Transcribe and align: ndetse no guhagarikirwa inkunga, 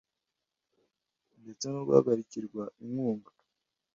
ndetse 1.41 1.65
no 1.69 1.81
guhagarikirwa 1.87 2.63
inkunga, 2.83 3.31